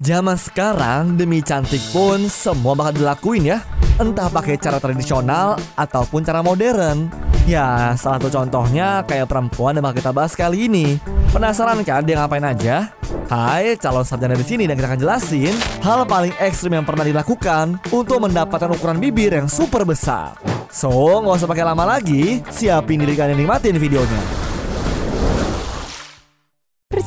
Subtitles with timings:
[0.00, 3.60] Zaman sekarang demi cantik pun semua bakal dilakuin ya
[4.00, 7.12] Entah pakai cara tradisional ataupun cara modern
[7.44, 10.96] Ya salah satu contohnya kayak perempuan yang bakal kita bahas kali ini
[11.36, 12.96] Penasaran kan dia ngapain aja?
[13.28, 15.52] Hai, calon sarjana di sini dan kita akan jelasin
[15.84, 20.34] hal paling ekstrim yang pernah dilakukan untuk mendapatkan ukuran bibir yang super besar.
[20.66, 20.90] So,
[21.22, 24.39] nggak usah pakai lama lagi, siapin diri kalian nikmatin videonya.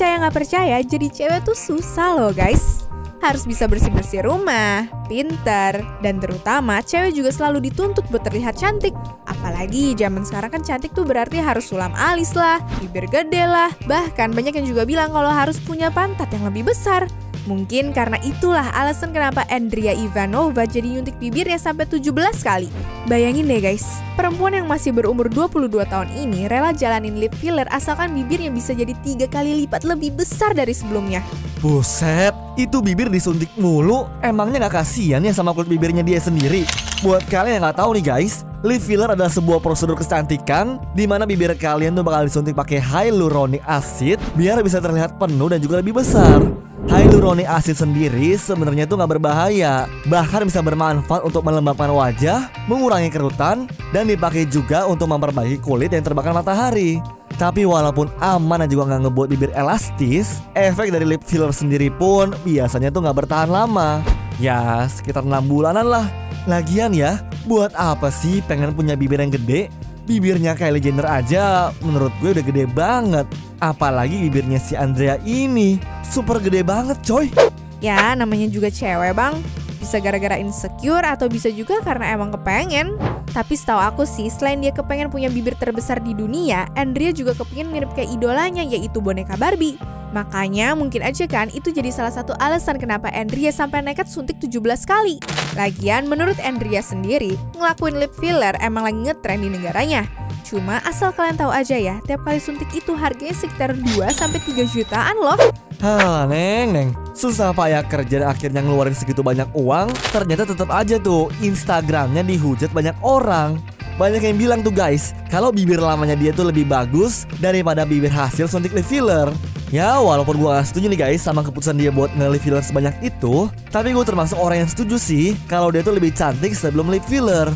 [0.00, 2.88] Percaya nggak percaya, jadi cewek tuh susah loh guys.
[3.20, 8.96] Harus bisa bersih-bersih rumah, pinter, dan terutama cewek juga selalu dituntut buat terlihat cantik.
[9.28, 14.32] Apalagi zaman sekarang kan cantik tuh berarti harus sulam alis lah, bibir gede lah, bahkan
[14.32, 17.04] banyak yang juga bilang kalau harus punya pantat yang lebih besar.
[17.48, 22.12] Mungkin karena itulah alasan kenapa Andrea Ivanova jadi nyuntik bibirnya sampai 17
[22.44, 22.68] kali.
[23.08, 28.12] Bayangin deh guys, perempuan yang masih berumur 22 tahun ini rela jalanin lip filler asalkan
[28.12, 31.24] bibirnya bisa jadi tiga kali lipat lebih besar dari sebelumnya.
[31.60, 36.64] Buset, itu bibir disuntik mulu, emangnya gak kasihan ya sama kulit bibirnya dia sendiri?
[37.04, 41.28] Buat kalian yang gak tahu nih guys, lip filler adalah sebuah prosedur kecantikan di mana
[41.28, 46.00] bibir kalian tuh bakal disuntik pakai hyaluronic acid biar bisa terlihat penuh dan juga lebih
[46.00, 46.40] besar.
[46.88, 53.68] Hyaluronic acid sendiri sebenarnya itu nggak berbahaya, bahkan bisa bermanfaat untuk melembabkan wajah, mengurangi kerutan,
[53.92, 57.19] dan dipakai juga untuk memperbaiki kulit yang terbakar matahari.
[57.40, 62.36] Tapi walaupun aman dan juga nggak ngebuat bibir elastis, efek dari lip filler sendiri pun
[62.44, 64.04] biasanya tuh nggak bertahan lama.
[64.36, 66.04] Ya sekitar 6 bulanan lah.
[66.44, 67.16] Lagian ya,
[67.48, 69.72] buat apa sih pengen punya bibir yang gede?
[70.04, 73.24] Bibirnya Kylie Jenner aja menurut gue udah gede banget.
[73.56, 77.32] Apalagi bibirnya si Andrea ini super gede banget coy.
[77.80, 79.40] Ya, namanya juga cewek bang.
[79.80, 83.00] Bisa gara-gara insecure atau bisa juga karena emang kepengen.
[83.32, 87.72] Tapi setahu aku sih, selain dia kepengen punya bibir terbesar di dunia, Andrea juga kepengen
[87.72, 89.80] mirip kayak idolanya yaitu boneka Barbie.
[90.10, 94.58] Makanya mungkin aja kan itu jadi salah satu alasan kenapa Andrea sampai nekat suntik 17
[94.82, 95.22] kali.
[95.54, 100.02] Lagian menurut Andrea sendiri, ngelakuin lip filler emang lagi ngetren di negaranya.
[100.42, 104.66] Cuma asal kalian tahu aja ya, tiap kali suntik itu harganya sekitar 2 sampai 3
[104.66, 105.38] jutaan loh.
[105.80, 106.90] Hah, Neng, Neng.
[107.16, 112.68] Susah payah kerja dan akhirnya ngeluarin segitu banyak uang, ternyata tetap aja tuh Instagramnya dihujat
[112.68, 113.56] banyak orang.
[113.96, 118.44] Banyak yang bilang tuh guys, kalau bibir lamanya dia tuh lebih bagus daripada bibir hasil
[118.44, 119.32] suntik lip filler.
[119.72, 123.46] Ya walaupun gue gak setuju nih guys sama keputusan dia buat nge-lip filler sebanyak itu
[123.70, 127.46] Tapi gue termasuk orang yang setuju sih kalau dia tuh lebih cantik sebelum lip filler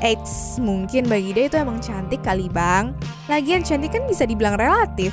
[0.00, 2.96] Eits, mungkin bagi dia itu emang cantik kali bang.
[3.28, 5.12] Lagian cantik kan bisa dibilang relatif.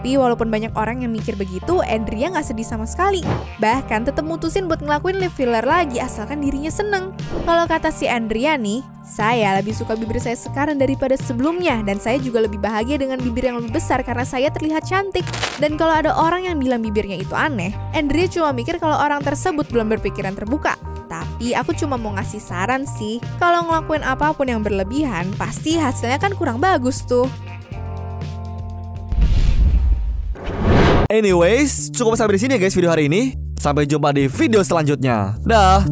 [0.00, 3.20] Tapi walaupun banyak orang yang mikir begitu, Andrea nggak sedih sama sekali.
[3.60, 7.12] Bahkan tetap mutusin buat ngelakuin lip filler lagi asalkan dirinya seneng.
[7.44, 12.16] Kalau kata si Andrea nih, saya lebih suka bibir saya sekarang daripada sebelumnya dan saya
[12.16, 15.28] juga lebih bahagia dengan bibir yang lebih besar karena saya terlihat cantik.
[15.60, 19.68] Dan kalau ada orang yang bilang bibirnya itu aneh, Andrea cuma mikir kalau orang tersebut
[19.68, 20.80] belum berpikiran terbuka.
[21.12, 26.16] Tapi aku cuma mau ngasih saran sih, kalau ngelakuin apa pun yang berlebihan, pasti hasilnya
[26.16, 27.28] kan kurang bagus tuh.
[31.10, 33.34] Anyways, cukup sampai di sini ya guys video hari ini.
[33.58, 35.34] Sampai jumpa di video selanjutnya.
[35.42, 35.82] Dah.